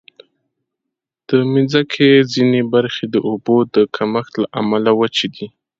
د 1.27 1.29
مځکې 1.53 2.07
ځینې 2.33 2.61
برخې 2.73 3.05
د 3.13 3.15
اوبو 3.29 3.57
د 3.75 3.75
کمښت 3.95 4.33
له 4.41 4.47
امله 4.59 4.91
وچې 4.99 5.27
دي. 5.35 5.47